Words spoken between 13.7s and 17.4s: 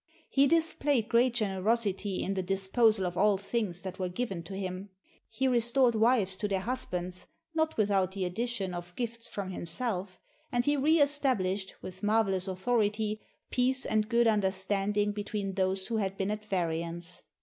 and good understanding between those who had been at variance.